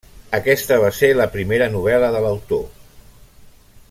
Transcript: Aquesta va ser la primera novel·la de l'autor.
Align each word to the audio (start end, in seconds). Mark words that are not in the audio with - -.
Aquesta 0.35 0.77
va 0.83 0.89
ser 0.99 1.09
la 1.19 1.27
primera 1.35 1.67
novel·la 1.75 2.11
de 2.17 2.23
l'autor. 2.27 2.67